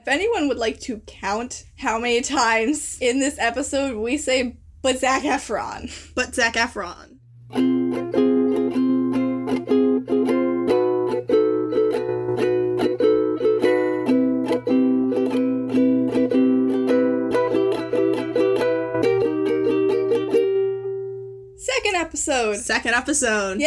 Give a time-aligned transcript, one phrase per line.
[0.00, 4.98] If anyone would like to count how many times in this episode we say, but
[4.98, 5.92] Zac Efron.
[6.14, 7.18] But Zac Efron.
[21.58, 22.56] Second episode.
[22.56, 23.60] Second episode.
[23.60, 23.66] Yay!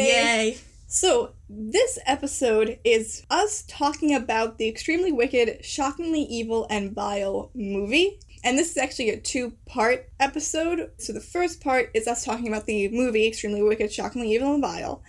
[0.00, 0.58] Yay.
[0.88, 1.34] So,
[1.72, 8.18] this episode is us talking about the extremely wicked, shockingly evil, and vile movie.
[8.42, 10.90] And this is actually a two part episode.
[10.98, 14.62] So, the first part is us talking about the movie Extremely Wicked, Shockingly Evil, and
[14.62, 15.02] Vile.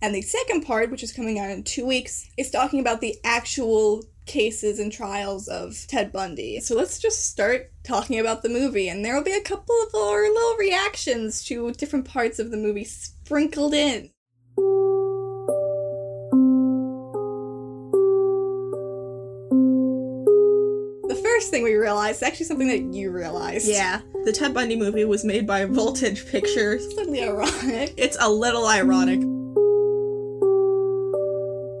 [0.00, 3.16] And the second part, which is coming out in two weeks, is talking about the
[3.24, 6.60] actual cases and trials of Ted Bundy.
[6.60, 9.94] So let's just start talking about the movie, and there will be a couple of
[9.94, 14.10] our little reactions to different parts of the movie sprinkled in.
[21.38, 23.68] First thing we realized actually something that you realized.
[23.68, 24.00] Yeah.
[24.24, 26.84] The Ted Bundy movie was made by Voltage Pictures.
[26.94, 27.94] Slightly ironic.
[27.96, 29.20] It's a little ironic.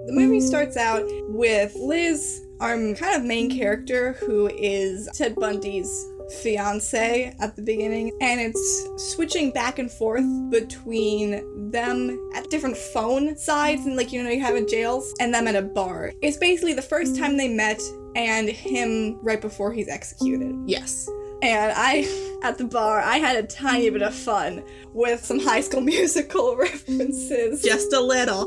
[0.06, 6.06] The movie starts out with Liz, our kind of main character, who is Ted Bundy's
[6.42, 13.36] fiance at the beginning, and it's switching back and forth between them at different phone
[13.36, 16.12] sides, and like you know you have in jails, and them at a bar.
[16.22, 17.80] It's basically the first time they met,
[18.14, 20.54] and him right before he's executed.
[20.66, 21.08] Yes.
[21.42, 25.60] And I, at the bar, I had a tiny bit of fun with some High
[25.60, 27.62] School Musical references.
[27.62, 28.46] Just a little.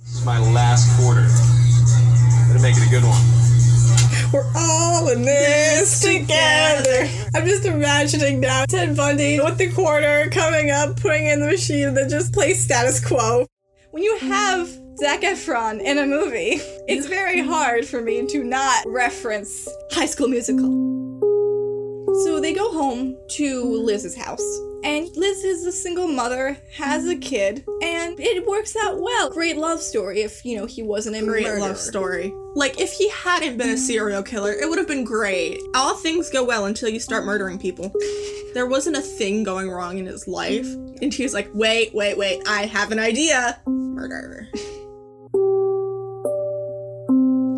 [0.00, 1.26] This is my last quarter.
[2.48, 3.41] Better make it a good one.
[4.32, 7.06] We're all in this together.
[7.34, 11.88] I'm just imagining now Ted Bundy with the quarter coming up, putting in the machine,
[11.88, 13.46] and then just play status quo.
[13.90, 18.84] When you have Zac Efron in a movie, it's very hard for me to not
[18.86, 20.91] reference High School Musical.
[22.24, 24.44] So they go home to Liz's house.
[24.84, 29.30] And Liz is a single mother, has a kid, and it works out well.
[29.30, 31.60] Great love story if, you know, he wasn't a Great murderer.
[31.60, 32.34] love story.
[32.56, 35.60] Like, if he hadn't been a serial killer, it would have been great.
[35.76, 37.92] All things go well until you start murdering people.
[38.54, 40.66] There wasn't a thing going wrong in his life.
[41.00, 43.60] And he's like, wait, wait, wait, I have an idea.
[43.66, 44.48] Murder.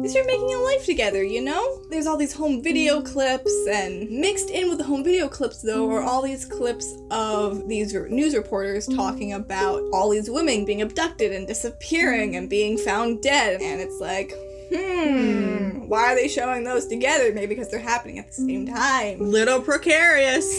[0.04, 1.80] Because you're making a life together, you know?
[1.88, 3.06] There's all these home video mm.
[3.06, 6.06] clips, and mixed in with the home video clips, though, are mm.
[6.06, 9.36] all these clips of these news reporters talking mm.
[9.36, 13.62] about all these women being abducted and disappearing and being found dead.
[13.62, 14.30] And it's like,
[14.70, 17.32] hmm, why are they showing those together?
[17.32, 19.20] Maybe because they're happening at the same time.
[19.20, 20.54] Little precarious.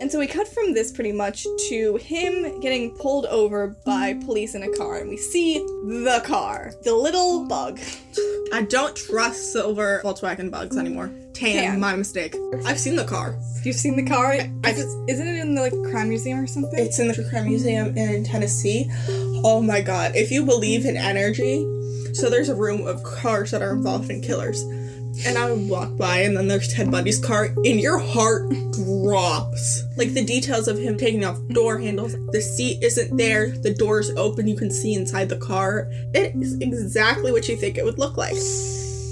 [0.00, 4.56] And so we cut from this pretty much to him getting pulled over by police
[4.56, 7.78] in a car, and we see the car, the little bug.
[8.54, 11.10] I don't trust silver Volkswagen bugs anymore.
[11.32, 11.80] Tan, Tan.
[11.80, 12.36] my mistake.
[12.64, 13.36] I've seen the car.
[13.64, 14.30] You've seen the car?
[14.32, 16.78] I- Is it, isn't it in the like crime museum or something?
[16.78, 18.88] It's in the Crime Museum in Tennessee.
[19.42, 20.14] Oh my god.
[20.14, 21.64] If you believe in energy,
[22.14, 24.62] so there's a room of cars that are involved in killers.
[25.26, 29.84] And I would walk by, and then there's Ted Bundy's car, and your heart drops.
[29.96, 34.10] Like the details of him taking off door handles, the seat isn't there, the door's
[34.16, 35.90] open, you can see inside the car.
[36.12, 38.34] It is exactly what you think it would look like.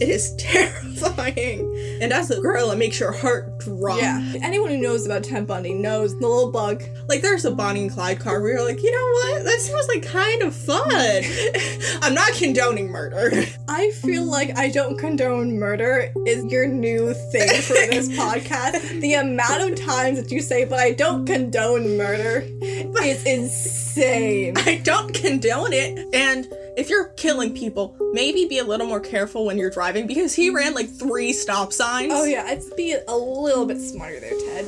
[0.01, 1.69] It is terrifying.
[2.01, 3.99] And as a girl, it makes your heart drop.
[3.99, 4.21] yeah.
[4.43, 6.83] Anyone who knows about Ted Bundy knows the little bug.
[7.09, 9.45] Like there's a Bonnie and Clyde car where you're like, you know what?
[9.45, 10.91] That sounds like kind of fun.
[12.03, 13.31] I'm not condoning murder.
[13.69, 19.01] I feel like I don't condone murder is your new thing for this podcast.
[19.01, 24.55] The amount of times that you say, but I don't condone murder is insane.
[24.59, 26.07] I don't condone it.
[26.13, 30.35] And if you're killing people, maybe be a little more careful when you're driving because
[30.35, 32.13] he ran like three stop signs.
[32.15, 34.67] Oh yeah, it's be a little bit smarter there, Ted.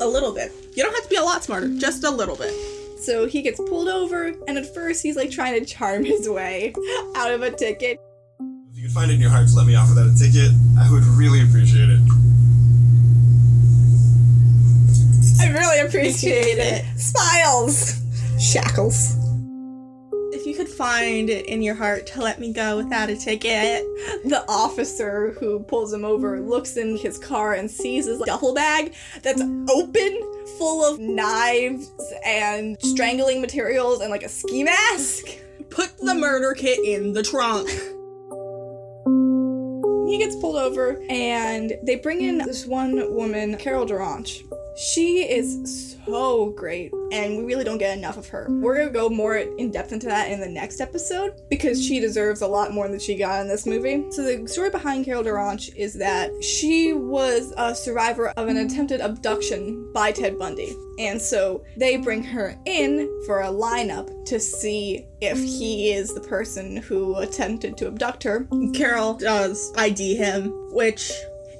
[0.00, 0.52] A little bit.
[0.74, 2.52] You don't have to be a lot smarter, just a little bit.
[2.98, 6.74] So he gets pulled over, and at first he's like trying to charm his way
[7.16, 7.98] out of a ticket.
[8.70, 10.50] If you could find it in your heart to let me off without a ticket,
[10.78, 12.00] I would really appreciate it.
[15.40, 16.84] I really appreciate it.
[16.98, 18.02] Smiles.
[18.38, 19.25] Shackles.
[20.46, 23.82] If you could find it in your heart to let me go without a ticket.
[24.24, 28.94] The officer who pulls him over looks in his car and sees his duffel bag
[29.22, 30.20] that's open,
[30.56, 31.90] full of knives
[32.24, 35.26] and strangling materials and like a ski mask.
[35.68, 37.68] Put the murder kit in the trunk.
[40.08, 44.44] He gets pulled over and they bring in this one woman, Carol DaRonch.
[44.76, 48.46] She is so great, and we really don't get enough of her.
[48.50, 52.42] We're gonna go more in depth into that in the next episode because she deserves
[52.42, 54.04] a lot more than she got in this movie.
[54.10, 59.00] So, the story behind Carol DaRonch is that she was a survivor of an attempted
[59.00, 60.76] abduction by Ted Bundy.
[60.98, 66.20] And so they bring her in for a lineup to see if he is the
[66.20, 68.46] person who attempted to abduct her.
[68.74, 71.12] Carol does ID him, which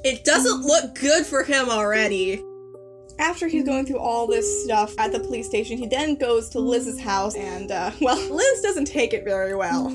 [0.05, 2.43] it doesn't look good for him already.
[3.19, 6.61] After he's going through all this stuff at the police station, he then goes to
[6.61, 9.91] Liz's house, and, uh, well, Liz doesn't take it very well.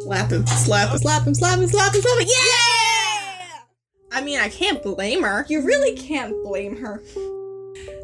[0.00, 2.26] Slap him, slap him, slap him, slap him, slap him, slap him.
[2.28, 3.58] Yeah!
[4.12, 5.44] I mean, I can't blame her.
[5.48, 7.02] You really can't blame her.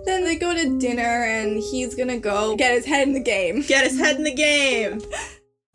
[0.04, 3.62] Then they go to dinner, and he's gonna go get his head in the game.
[3.62, 5.00] Get his head in the game.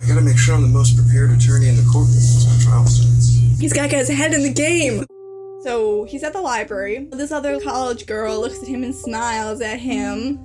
[0.02, 3.40] I gotta make sure I'm the most prepared attorney in the courtroom when trial starts.
[3.60, 5.06] He's gotta get his head in the game.
[5.64, 7.08] So he's at the library.
[7.12, 10.40] This other college girl looks at him and smiles at him.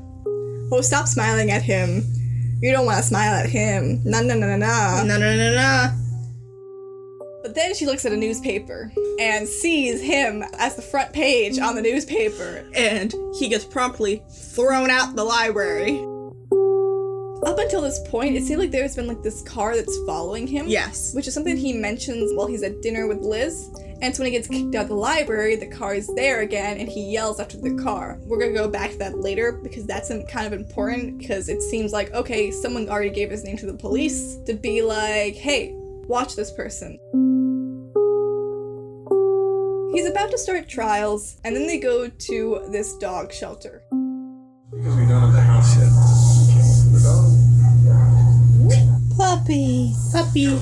[0.72, 2.02] Oh, stop smiling at him.
[2.60, 4.00] You don't want to smile at him.
[4.04, 5.02] No, no, no, no, no.
[5.04, 5.98] No, no, no, no.
[7.42, 11.74] But then she looks at a newspaper and sees him as the front page on
[11.74, 12.64] the newspaper.
[12.74, 15.98] And he gets promptly thrown out the library.
[17.44, 20.68] Up until this point, it seemed like there's been like this car that's following him.
[20.68, 21.12] Yes.
[21.14, 23.68] Which is something he mentions while he's at dinner with Liz.
[24.02, 26.78] And so when he gets kicked out of the library, the car is there again
[26.78, 28.18] and he yells after the car.
[28.24, 31.92] We're gonna go back to that later because that's kind of important because it seems
[31.92, 35.70] like, okay, someone already gave his name to the police to be like, hey,
[36.08, 36.98] watch this person.
[39.94, 43.84] He's about to start trials and then they go to this dog shelter.
[44.72, 45.92] Because we don't have the house yet.
[46.50, 47.08] Can't look the
[48.66, 49.12] dog.
[49.16, 49.94] Puppy.
[50.10, 50.60] Puppy.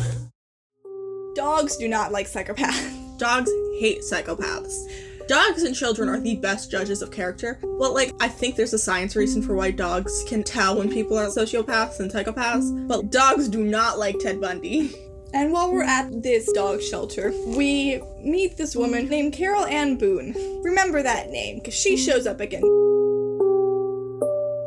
[1.34, 2.96] Dogs do not like psychopaths.
[3.20, 4.88] Dogs hate psychopaths.
[5.28, 7.58] Dogs and children are the best judges of character.
[7.62, 11.18] Well, like, I think there's a science reason for why dogs can tell when people
[11.18, 14.90] are sociopaths and psychopaths, but dogs do not like Ted Bundy.
[15.32, 20.34] And while we're at this dog shelter, we meet this woman named Carol Ann Boone.
[20.64, 22.62] Remember that name, because she shows up again.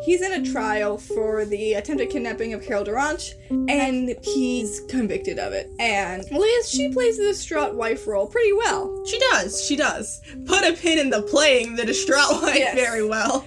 [0.05, 3.33] He's in a trial for the attempted kidnapping of Carol DaRonch,
[3.69, 5.69] and he's convicted of it.
[5.79, 9.03] And Liz, she plays the distraught wife role pretty well.
[9.05, 10.21] She does, she does.
[10.45, 12.75] Put a pin in the playing the distraught wife Yes.
[12.75, 13.45] very well.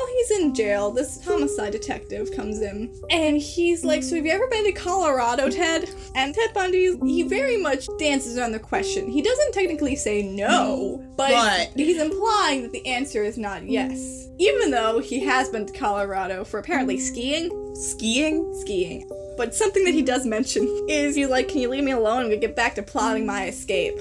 [0.00, 4.16] And so while he's in jail, this homicide detective comes in and he's like, So
[4.16, 5.88] have you ever been to Colorado, Ted?
[6.14, 9.08] And Ted Bundy, he very much dances on the question.
[9.10, 14.26] He doesn't technically say no, but, But- he's implying that the answer is not yes.
[14.38, 17.50] Even though he has been to Colorado for apparently skiing.
[17.74, 18.54] Skiing?
[18.60, 19.08] Skiing.
[19.36, 22.18] But something that he does mention is he's like, Can you leave me alone?
[22.20, 23.98] I'm gonna get back to plotting my escape.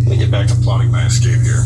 [0.00, 1.62] Let me get back to plotting my escape here.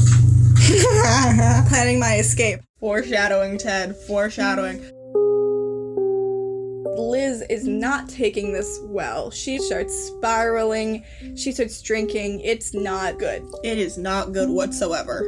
[1.68, 2.58] Planning my escape.
[2.80, 3.94] Foreshadowing, Ted.
[3.94, 4.80] Foreshadowing.
[6.98, 9.30] Liz is not taking this well.
[9.30, 11.04] She starts spiraling.
[11.36, 12.40] She starts drinking.
[12.40, 13.44] It's not good.
[13.62, 15.20] It is not good whatsoever.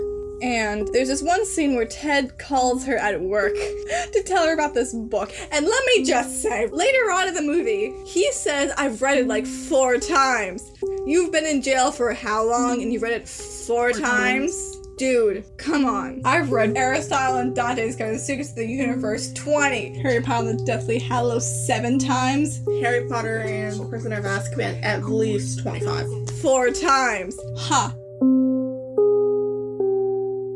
[0.42, 3.54] And there's this one scene where Ted calls her at work
[4.12, 5.32] to tell her about this book.
[5.52, 9.28] And let me just say, later on in the movie, he says, I've read it
[9.28, 10.72] like four times.
[11.06, 14.77] You've been in jail for how long and you've read it four, times?
[14.98, 16.22] Dude, come on.
[16.24, 20.00] I've read Aristotle and Dante's Guide to the Secrets of the Universe 20.
[20.02, 22.60] Harry Potter and the Deathly Hallows seven times.
[22.82, 26.30] Harry Potter and Prisoner of Azkaban at least 25.
[26.42, 27.38] four times.
[27.58, 27.94] Ha.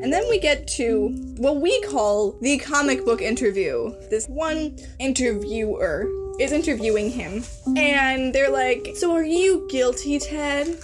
[0.03, 3.95] And then we get to what we call the comic book interview.
[4.11, 6.09] This one interviewer
[6.41, 7.45] is interviewing him,
[7.77, 10.77] and they're like, So are you guilty, Ted?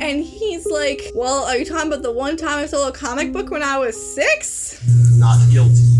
[0.00, 3.32] And he's like, Well, are you talking about the one time I stole a comic
[3.32, 4.80] book when I was six?
[5.18, 5.99] Not guilty.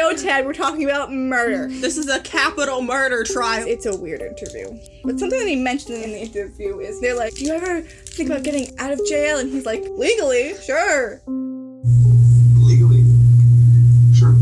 [0.00, 1.68] No, Ted, we're talking about murder.
[1.68, 3.66] This is a capital murder trial.
[3.68, 4.70] It's a weird interview.
[5.04, 8.30] But something that he mentioned in the interview is they're like, Do you ever think
[8.30, 9.36] about getting out of jail?
[9.36, 11.20] And he's like, Legally, sure.
[12.56, 13.04] Legally.
[14.14, 14.32] Sure.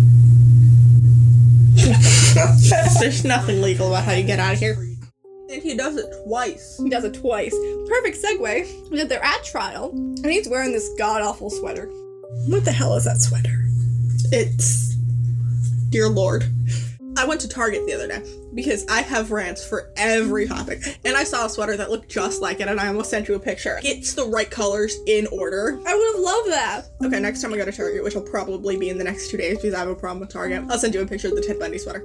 [3.01, 4.77] There's nothing legal about how you get out of here.
[5.51, 6.81] And he does it twice.
[6.81, 7.57] He does it twice.
[7.89, 8.91] Perfect segue.
[8.97, 11.89] That they're at trial, and he's wearing this god awful sweater.
[12.47, 13.65] What the hell is that sweater?
[14.31, 14.88] It's.
[15.91, 16.45] Dear Lord.
[17.17, 18.23] I went to Target the other day
[18.55, 21.01] because I have rants for every topic.
[21.05, 23.35] And I saw a sweater that looked just like it, and I almost sent you
[23.35, 23.81] a picture.
[23.83, 25.81] It's the right colors in order.
[25.85, 26.85] I would have loved that.
[27.03, 29.37] Okay, next time I go to Target, which will probably be in the next two
[29.37, 31.41] days because I have a problem with Target, I'll send you a picture of the
[31.41, 32.01] Ted Bundy sweater.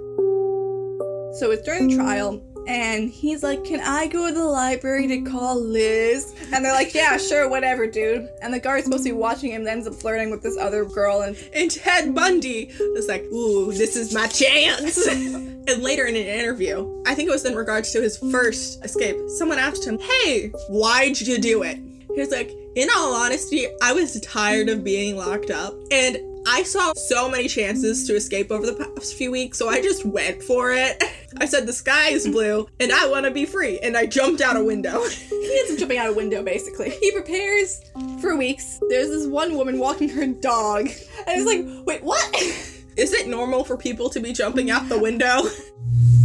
[1.39, 5.59] So it's during trial, and he's like, Can I go to the library to call
[5.59, 6.33] Liz?
[6.53, 8.29] And they're like, Yeah, sure, whatever, dude.
[8.41, 10.85] And the guard's supposed to be watching him, then ends up flirting with this other
[10.85, 15.05] girl, and And Ted Bundy was like, ooh, this is my chance.
[15.07, 19.17] and later in an interview, I think it was in regards to his first escape,
[19.37, 21.77] someone asked him, hey, why'd you do it?
[22.13, 25.73] He was like, in all honesty, I was tired of being locked up.
[25.91, 26.17] And
[26.47, 30.05] I saw so many chances to escape over the past few weeks, so I just
[30.05, 31.01] went for it.
[31.39, 33.79] I said, the sky is blue, and I want to be free.
[33.79, 35.03] And I jumped out a window.
[35.29, 36.91] he ends up jumping out a window, basically.
[36.91, 37.81] He prepares
[38.21, 38.79] for weeks.
[38.89, 42.35] There's this one woman walking her dog, and it's like, Wait, what?
[42.97, 45.43] is it normal for people to be jumping out the window?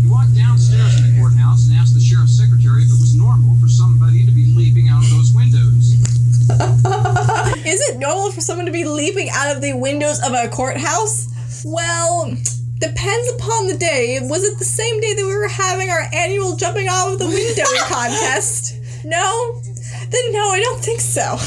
[0.00, 3.56] You walk downstairs to the courthouse and ask the sheriff's secretary if it was normal
[3.56, 5.94] for somebody to be leaping out of those windows.
[7.66, 11.28] Is it normal for someone to be leaping out of the windows of a courthouse?
[11.64, 12.34] Well,
[12.80, 14.20] depends upon the day.
[14.22, 17.26] Was it the same day that we were having our annual jumping out of the
[17.26, 18.76] window contest?
[19.04, 19.60] No?
[20.10, 21.38] Then no, I don't think so.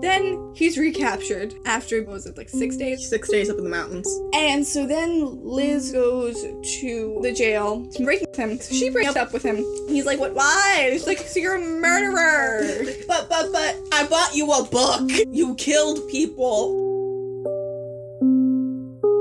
[0.00, 3.08] Then he's recaptured after, what was it, like six days?
[3.08, 4.08] Six days up in the mountains.
[4.32, 6.40] And so then Liz goes
[6.80, 8.58] to the jail to break with him.
[8.58, 9.56] So she breaks up with him.
[9.88, 10.34] He's like, What?
[10.34, 10.88] Why?
[10.92, 12.84] She's like, So you're a murderer.
[13.06, 15.10] But, but, but, I bought you a book.
[15.30, 16.87] You killed people.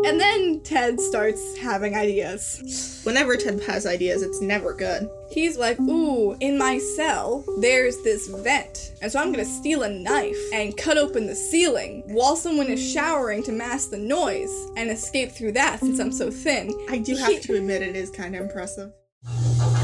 [0.07, 3.01] And then Ted starts having ideas.
[3.03, 5.09] Whenever Ted has ideas, it's never good.
[5.29, 8.93] He's like, Ooh, in my cell, there's this vent.
[9.01, 12.81] And so I'm gonna steal a knife and cut open the ceiling while someone is
[12.81, 16.73] showering to mask the noise and escape through that since I'm so thin.
[16.89, 18.93] I do have to admit, it is kind of impressive.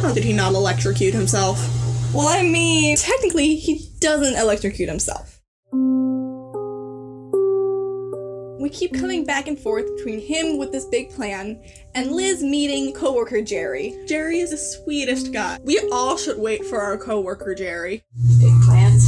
[0.01, 1.57] How did he not electrocute himself?
[2.13, 5.32] Well, I mean, technically, he doesn't electrocute himself.
[8.59, 9.27] We keep coming mm.
[9.27, 11.61] back and forth between him with this big plan
[11.95, 13.95] and Liz meeting coworker Jerry.
[14.07, 15.57] Jerry is the sweetest guy.
[15.63, 18.03] We all should wait for our coworker Jerry.
[18.39, 19.05] Big plans?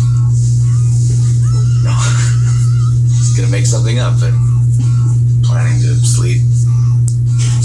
[1.84, 1.92] No.
[3.08, 6.42] Just gonna make something up and planning to sleep.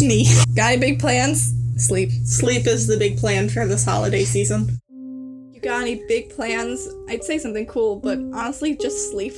[0.01, 0.27] Me.
[0.55, 1.55] Got any big plans?
[1.77, 2.11] Sleep.
[2.25, 4.79] Sleep is the big plan for this holiday season.
[4.89, 6.89] You got any big plans?
[7.09, 9.35] I'd say something cool, but honestly, just sleep.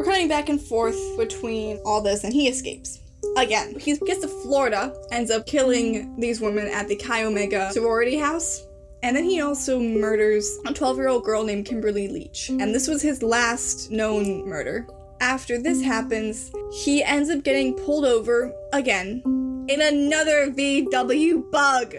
[0.00, 3.00] We're cutting back and forth between all this, and he escapes.
[3.36, 8.16] Again, he gets to Florida, ends up killing these women at the Chi Omega sorority
[8.16, 8.66] house.
[9.02, 12.48] And then he also murders a 12 year old girl named Kimberly Leach.
[12.48, 14.86] And this was his last known murder.
[15.20, 16.50] After this happens,
[16.82, 19.20] he ends up getting pulled over again
[19.68, 21.96] in another VW bug.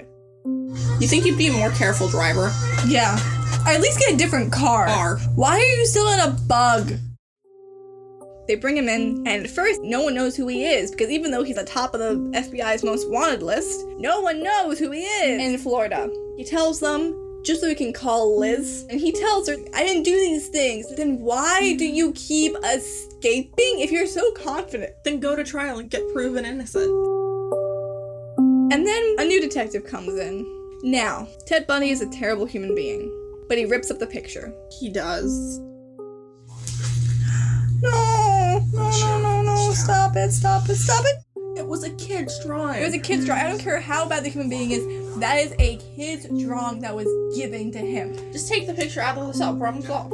[1.00, 2.52] You think you'd be a more careful driver?
[2.88, 3.16] Yeah.
[3.64, 4.88] Or at least get a different car.
[4.88, 5.20] Car.
[5.36, 6.94] Why are you still in a bug?
[8.52, 9.28] They bring him in, mm.
[9.30, 11.94] and at first, no one knows who he is because even though he's on top
[11.94, 16.10] of the FBI's most wanted list, no one knows who he is in Florida.
[16.36, 17.16] He tells them
[17.46, 20.94] just so he can call Liz, and he tells her, I didn't do these things.
[20.98, 24.92] Then why do you keep escaping if you're so confident?
[25.06, 26.92] Then go to trial and get proven innocent.
[28.74, 30.46] And then a new detective comes in.
[30.84, 33.10] Now, Ted Bundy is a terrible human being,
[33.48, 34.54] but he rips up the picture.
[34.78, 35.62] He does.
[37.84, 38.21] No,
[38.74, 41.16] no, no, no, no, stop it, stop it, stop it.
[41.58, 42.82] It was a kid's drawing.
[42.82, 43.42] It was a kid's drawing.
[43.46, 46.96] I don't care how bad the human being is, that is a kid's drawing that
[46.96, 48.16] was given to him.
[48.32, 49.56] Just take the picture out of the cell.
[49.56, 50.14] Problem solved.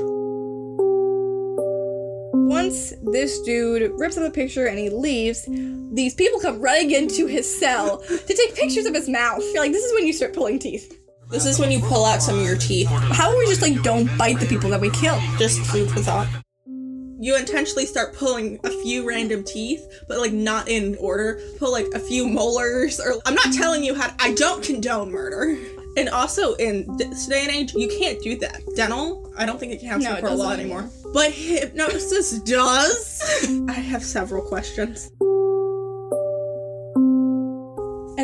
[2.50, 5.48] Once this dude rips up the picture and he leaves,
[5.94, 9.44] these people come running into his cell to take pictures of his mouth.
[9.54, 10.98] You're like, this is when you start pulling teeth.
[11.30, 12.88] This is when you pull out some of your teeth.
[12.88, 15.20] How are we just like, don't bite the people that we kill?
[15.38, 16.28] Just food for thought.
[17.20, 21.42] You intentionally start pulling a few random teeth, but like not in order.
[21.58, 24.14] Pull like a few molars, or I'm not telling you how.
[24.20, 25.58] I don't condone murder.
[25.98, 28.62] And also in this day and age, you can't do that.
[28.76, 30.90] Dental, I don't think it counts No, for it a law doesn't anymore.
[31.12, 33.66] But hypnosis does.
[33.68, 35.12] I have several questions.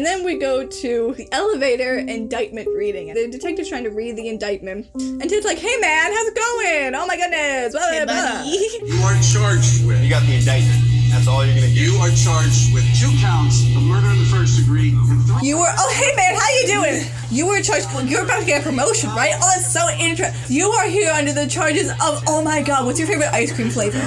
[0.04, 3.14] And then we go to the elevator indictment reading.
[3.14, 4.88] The detective's trying to read the indictment.
[4.96, 6.92] And Ted's like, hey man, how's it going?
[6.94, 7.72] Oh my goodness.
[7.72, 8.52] Blah, Hey, blah, blah." buddy.
[8.84, 10.04] You are charged with.
[10.04, 10.76] You got the indictment.
[11.08, 11.78] That's all you're gonna get.
[11.88, 15.48] You are charged with two counts of murder in the first degree and three.
[15.48, 17.08] You were, oh hey man, how you doing?
[17.32, 19.32] You were charged, you're about to get a promotion, right?
[19.40, 20.36] Oh, that's so interesting.
[20.54, 23.70] You are here under the charges of, oh my god, what's your favorite ice cream
[23.70, 24.04] flavor?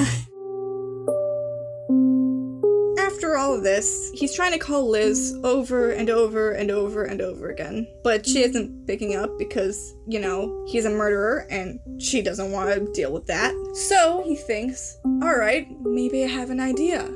[3.46, 7.48] All of this, he's trying to call Liz over and over and over and over
[7.48, 7.86] again.
[8.02, 8.50] But she mm-hmm.
[8.50, 13.12] isn't picking up because, you know, he's a murderer and she doesn't want to deal
[13.12, 13.54] with that.
[13.88, 17.08] So he thinks, alright, maybe I have an idea.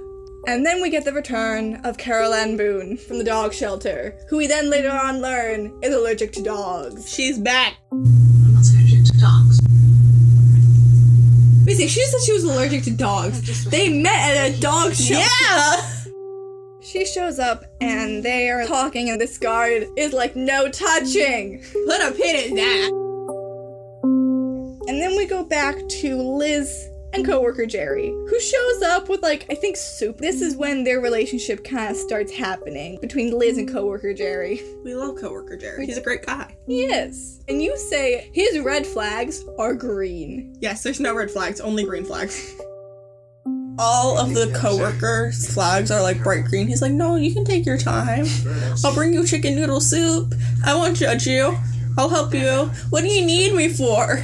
[0.46, 4.36] And then we get the return of Carol Ann Boone from the dog shelter, who
[4.36, 7.12] we then later on learn is allergic to dogs.
[7.12, 7.74] She's back.
[7.90, 8.04] I'm
[8.54, 9.60] not allergic to dogs.
[11.64, 13.64] Basically, she said she was allergic to dogs.
[13.64, 15.26] They met at a dog shelter.
[15.40, 15.96] Yeah.
[16.90, 21.62] She shows up and they are talking, and this guard is like, no touching.
[21.86, 22.90] Put a pin in that.
[24.88, 29.46] And then we go back to Liz and coworker Jerry, who shows up with like
[29.48, 30.18] I think soup.
[30.18, 34.60] This is when their relationship kind of starts happening between Liz and coworker Jerry.
[34.82, 35.86] We love coworker Jerry.
[35.86, 36.56] He's a great guy.
[36.66, 37.44] He is.
[37.48, 40.56] And you say his red flags are green.
[40.60, 42.52] Yes, there's no red flags, only green flags.
[43.82, 46.68] All of the coworkers' flags are like bright green.
[46.68, 48.26] He's like, no, you can take your time.
[48.84, 50.34] I'll bring you chicken noodle soup.
[50.66, 51.56] I won't judge you.
[51.96, 52.70] I'll help you.
[52.90, 54.22] What do you need me for?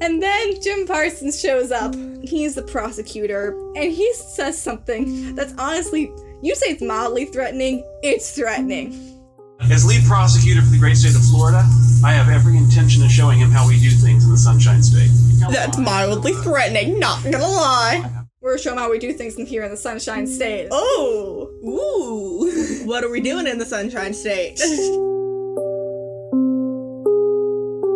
[0.00, 1.92] And then Jim Parsons shows up.
[2.22, 8.30] He's the prosecutor, and he says something that's honestly, you say it's mildly threatening, it's
[8.32, 9.15] threatening.
[9.60, 11.64] As lead prosecutor for the great state of Florida,
[12.04, 15.10] I have every intention of showing him how we do things in the Sunshine State.
[15.50, 18.24] That's mildly threatening, not gonna lie.
[18.40, 20.68] We're showing how we do things in here in the Sunshine State.
[20.70, 22.86] Oh, ooh.
[22.86, 24.60] What are we doing in the Sunshine State?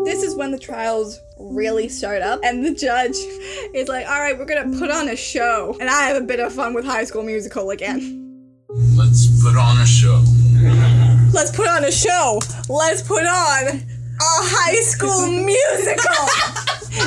[0.02, 3.14] This is when the trials really start up, and the judge
[3.74, 5.76] is like, all right, we're gonna put on a show.
[5.80, 8.56] And I have a bit of fun with High School Musical again.
[8.96, 10.24] Let's put on a show.
[11.32, 12.40] Let's put on a show.
[12.68, 13.80] Let's put on a
[14.20, 16.26] High School Musical.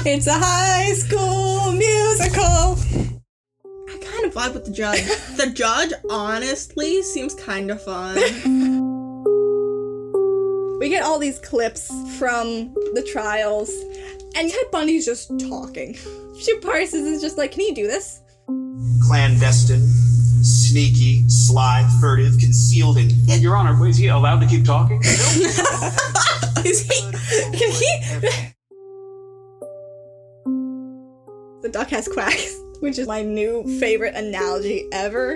[0.05, 2.77] it's a High School Musical.
[3.89, 5.03] I kind of vibe with the judge.
[5.37, 8.15] The judge, honestly, seems kind of fun.
[10.79, 11.87] We get all these clips
[12.17, 13.69] from the trials,
[14.35, 15.95] and Ted Bundy's just talking.
[16.43, 18.19] Jim Parsons is just like, can you do this?
[19.07, 19.85] clandestine,
[20.73, 23.11] sneaky, sly, furtive, concealed, and
[23.43, 24.97] Your Honor, is he allowed to keep talking?
[26.65, 27.11] Is he?
[27.57, 28.49] Can he?
[31.61, 35.35] the duck has quacks, which is my new favorite analogy ever.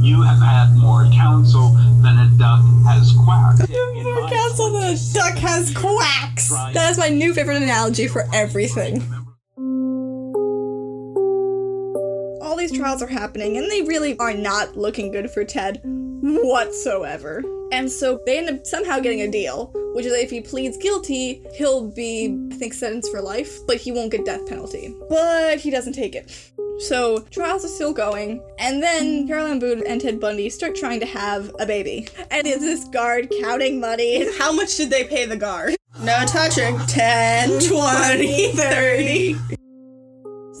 [0.00, 1.70] You have had more counsel
[2.02, 3.70] than a duck has quacked.
[3.70, 6.48] In More counsel than a duck has quacks.
[6.72, 9.23] That is my new favorite analogy for everything.
[12.74, 17.42] Trials are happening, and they really are not looking good for Ted whatsoever.
[17.72, 20.76] And so they end up somehow getting a deal, which is that if he pleads
[20.76, 24.94] guilty, he'll be, I think, sentenced for life, but he won't get death penalty.
[25.08, 26.30] But he doesn't take it.
[26.78, 31.00] So trials are still going, and then Carol Ann Boone and Ted Bundy start trying
[31.00, 32.08] to have a baby.
[32.30, 34.26] And there's this guard counting money.
[34.38, 35.76] How much did they pay the guard?
[36.00, 36.78] No touching.
[36.86, 39.36] 10, 20, 30.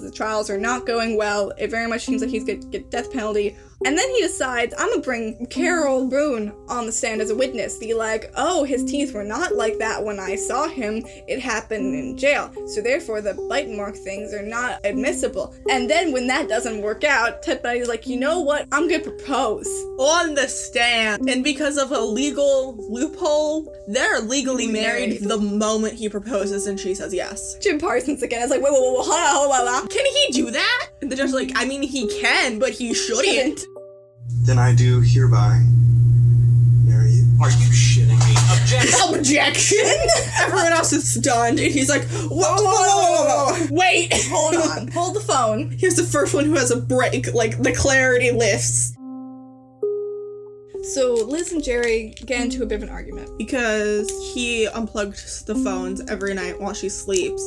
[0.04, 1.50] The trials are not going well.
[1.58, 3.56] It very much seems like he's gonna get death penalty.
[3.84, 7.78] And then he decides, I'm gonna bring Carol Boone on the stand as a witness.
[7.78, 11.04] Be like, oh, his teeth were not like that when I saw him.
[11.28, 12.52] It happened in jail.
[12.66, 15.54] So therefore, the bite mark things are not admissible.
[15.68, 18.66] And then when that doesn't work out, Ted Bundy's like, you know what?
[18.72, 19.66] I'm gonna propose.
[19.98, 21.28] On the stand.
[21.28, 25.22] And because of a legal loophole, they're legally married, Married.
[25.28, 27.56] the moment he proposes and she says yes.
[27.60, 29.88] Jim Parsons again is like, wait, wait, wait, wait, hold on, hold on, hold on.
[29.88, 30.88] Can he do that?
[31.02, 33.64] And the judge's like, I mean, he can, but he shouldn't.
[34.28, 35.60] Then I do hereby
[36.84, 37.24] marry you.
[37.40, 38.34] Are you shitting me?
[38.60, 39.18] Objection!
[39.18, 39.78] Objection!
[40.40, 43.66] Everyone else is stunned, and he's like, whoa, whoa, whoa, whoa, whoa, whoa.
[43.70, 45.70] wait, Hold on, hold the phone.
[45.78, 48.94] Here's the first one who has a break, like the clarity lifts.
[50.92, 53.30] So Liz and Jerry get into a bit of an argument.
[53.38, 57.42] Because he unplugged the phones every night while she sleeps.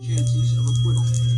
[0.00, 1.37] Chances of acquittal.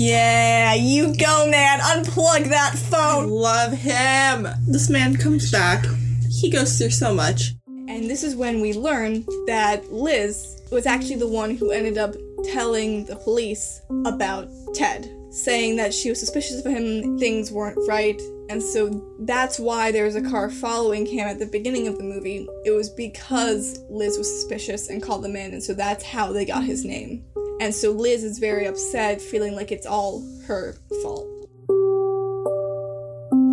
[0.00, 1.80] Yeah, you go, man.
[1.80, 3.24] Unplug that phone.
[3.24, 4.46] I love him.
[4.68, 5.84] This man comes back.
[6.30, 7.54] He goes through so much.
[7.66, 12.14] And this is when we learn that Liz was actually the one who ended up
[12.44, 18.22] telling the police about Ted, saying that she was suspicious of him, things weren't right.
[18.50, 22.04] And so that's why there was a car following him at the beginning of the
[22.04, 22.46] movie.
[22.64, 26.44] It was because Liz was suspicious and called them in, and so that's how they
[26.44, 27.24] got his name.
[27.60, 31.26] And so Liz is very upset, feeling like it's all her fault.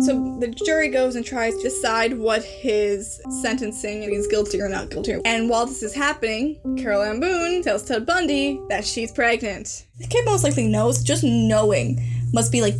[0.00, 4.68] So the jury goes and tries to decide what his sentencing, if he's guilty or
[4.68, 5.16] not guilty.
[5.24, 9.86] And while this is happening, Carol Ann Boone tells Ted Bundy that she's pregnant.
[9.98, 12.00] The kid most likely knows, just knowing
[12.32, 12.74] must be like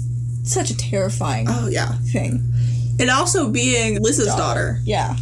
[0.45, 1.93] such a terrifying Oh, yeah.
[2.13, 2.41] thing.
[3.01, 4.79] And also being Liz's daughter.
[4.85, 5.17] Yeah.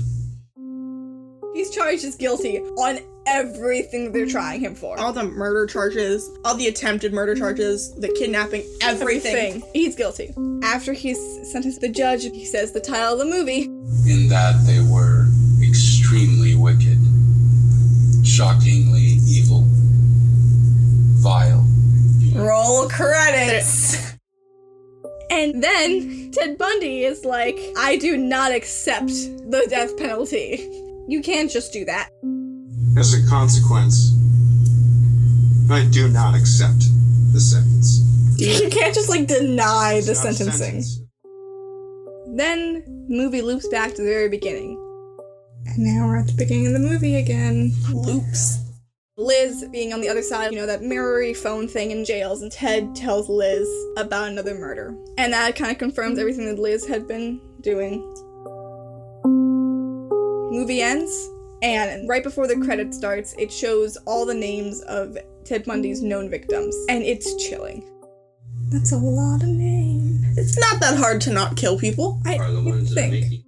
[1.54, 4.98] He's charged as guilty on everything they're trying him for.
[4.98, 9.62] All the murder charges, all the attempted murder charges, the kidnapping, everything.
[9.72, 10.34] He's guilty.
[10.62, 11.18] After he's
[11.50, 13.64] sentenced the judge, he says the title of the movie.
[14.08, 15.26] In that they were
[15.62, 16.98] extremely wicked,
[18.24, 19.64] shockingly evil,
[21.20, 21.66] vile.
[22.34, 24.14] Roll credits.
[25.30, 30.68] And then Ted Bundy is like, I do not accept the death penalty.
[31.08, 32.10] You can't just do that.
[32.96, 34.12] As a consequence,
[35.70, 36.84] I do not accept
[37.32, 38.00] the sentence.
[38.38, 40.82] You can't just like deny the It's sentencing.
[40.82, 41.00] sentence.
[42.36, 44.78] Then the movie loops back to the very beginning.
[45.66, 47.72] And now we're at the beginning of the movie again.
[47.92, 48.58] Loops.
[49.16, 52.50] Liz being on the other side, you know, that mirrory phone thing in jails, and
[52.50, 54.96] Ted tells Liz about another murder.
[55.18, 58.00] And that kind of confirms everything that Liz had been doing.
[60.52, 61.30] Movie ends,
[61.64, 62.94] and right before the credit mm.
[62.94, 67.82] starts, it shows all the names of Ted Bundy's known victims, and it's chilling.
[68.68, 70.36] That's a lot of names.
[70.36, 72.20] It's not that hard to not kill people.
[72.26, 73.30] I Are the you'd that think.
[73.30, 73.44] make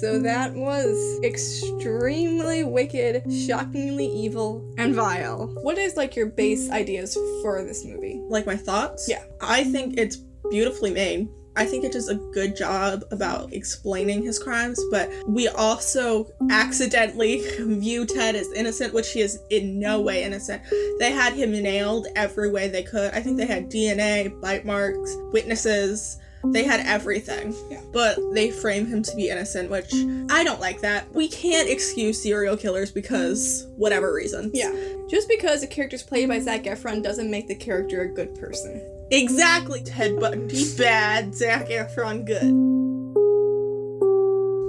[0.00, 5.48] So that was extremely wicked, shockingly evil, and vile.
[5.60, 8.22] What is like your base ideas for this movie?
[8.28, 9.06] Like my thoughts?
[9.06, 9.22] Yeah.
[9.42, 10.16] I think it's
[10.50, 11.28] beautifully made.
[11.56, 17.42] I think it does a good job about explaining his crimes, but we also accidentally
[17.58, 20.62] view Ted as innocent, which he is in no way innocent.
[20.98, 23.12] They had him nailed every way they could.
[23.12, 26.18] I think they had DNA, bite marks, witnesses.
[26.44, 27.54] They had everything.
[27.70, 27.82] Yeah.
[27.92, 29.92] But they frame him to be innocent, which
[30.30, 31.12] I don't like that.
[31.14, 34.52] We can't excuse serial killers because whatever reasons.
[34.54, 34.72] Yeah.
[35.10, 38.80] Just because a character's played by Zac Efron doesn't make the character a good person.
[39.10, 39.82] Exactly.
[39.82, 42.52] Ted Bundy bad, Zac Efron good.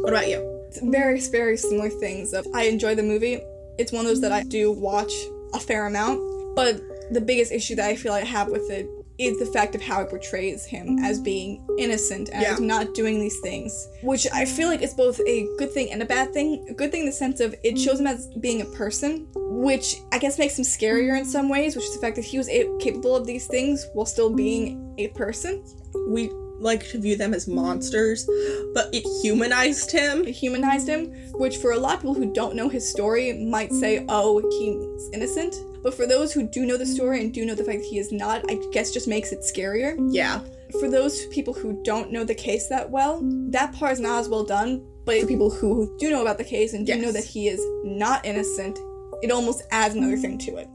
[0.03, 0.47] What about you?
[0.83, 2.33] Very, very similar things.
[2.53, 3.39] I enjoy the movie.
[3.77, 5.13] It's one of those that I do watch
[5.53, 6.55] a fair amount.
[6.55, 8.87] But the biggest issue that I feel I have with it
[9.27, 12.57] is the fact of how it portrays him as being innocent and Yeah.
[12.59, 13.87] not doing these things.
[14.01, 16.65] Which I feel like is both a good thing and a bad thing.
[16.69, 19.97] A good thing in the sense of it shows him as being a person, which
[20.11, 22.49] I guess makes him scarier in some ways, which is the fact that he was
[22.49, 25.63] a- capable of these things while still being a person.
[26.07, 26.29] We
[26.59, 28.27] like to view them as monsters,
[28.73, 30.25] but it humanized him.
[30.27, 33.73] It humanized him, which for a lot of people who don't know his story might
[33.73, 35.55] say, oh, he's innocent.
[35.83, 37.97] But for those who do know the story and do know the fact that he
[37.97, 39.95] is not, I guess just makes it scarier.
[40.11, 40.41] Yeah.
[40.79, 44.29] For those people who don't know the case that well, that part is not as
[44.29, 44.85] well done.
[45.03, 47.01] But for people who do know about the case and do Yes.
[47.01, 48.77] know that he is not innocent,
[49.23, 50.67] it almost adds another thing to it.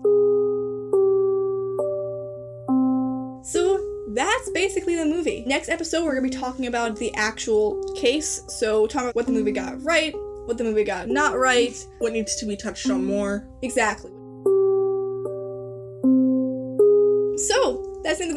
[3.44, 5.44] So that's basically the movie.
[5.46, 8.42] Next episode, we're gonna be talking about the actual case.
[8.48, 10.14] So, talk about what the movie got right,
[10.46, 11.86] what the movie got not right.
[11.98, 13.46] What needs to be touched on more?
[13.62, 14.10] Exactly.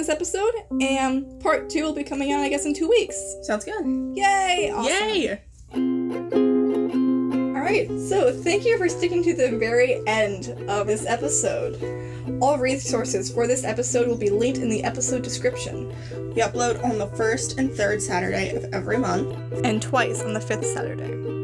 [0.10, 3.36] This episode, and part two will be coming out, I guess, in two weeks.
[3.44, 3.86] Sounds good.
[4.16, 4.72] Yay!
[4.74, 4.92] Awesome.
[4.92, 5.42] Yay!
[7.56, 11.78] Alright, so thank you for sticking to the very end of this episode.
[12.42, 15.90] All resources for this episode will be linked in the episode description,
[16.34, 19.36] We upload on the first and third Saturday of every month.
[19.64, 21.39] and twice on the fifth Saturday.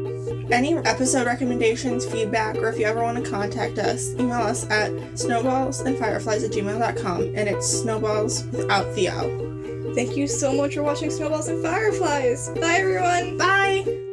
[0.50, 4.90] Any episode recommendations, feedback, or if you ever want to contact us, email us at
[4.90, 9.92] snowballsandfireflies at gmail.com, and it's snowballs without the O.
[9.94, 12.48] Thank you so much for watching Snowballs and Fireflies.
[12.50, 13.38] Bye, everyone.
[13.38, 14.05] Bye!